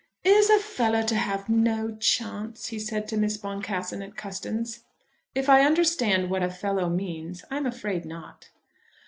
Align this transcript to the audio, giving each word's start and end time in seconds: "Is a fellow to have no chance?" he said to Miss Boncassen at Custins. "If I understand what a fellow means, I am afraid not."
"Is 0.23 0.49
a 0.49 0.57
fellow 0.57 1.03
to 1.03 1.15
have 1.15 1.47
no 1.47 1.95
chance?" 1.95 2.69
he 2.69 2.79
said 2.79 3.07
to 3.09 3.17
Miss 3.17 3.37
Boncassen 3.37 4.01
at 4.01 4.15
Custins. 4.15 4.83
"If 5.35 5.47
I 5.47 5.61
understand 5.63 6.31
what 6.31 6.41
a 6.41 6.49
fellow 6.49 6.89
means, 6.89 7.45
I 7.51 7.57
am 7.57 7.67
afraid 7.67 8.03
not." 8.03 8.49